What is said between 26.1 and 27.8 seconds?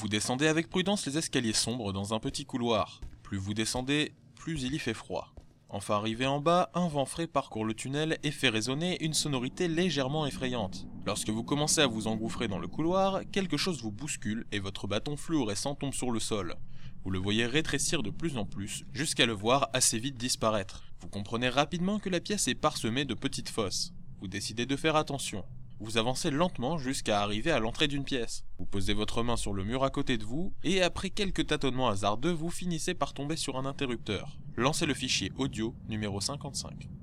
lentement jusqu'à arriver à